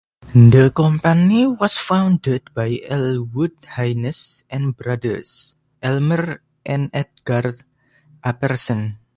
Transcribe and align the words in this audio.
The 0.33 0.71
company 0.75 1.45
was 1.45 1.77
founded 1.77 2.51
by 2.55 2.79
Elwood 2.89 3.51
Haynes 3.75 4.43
and 4.49 4.75
brothers 4.75 5.53
Elmer 5.83 6.41
and 6.65 6.89
Edgar 6.91 7.53
Apperson. 8.25 8.97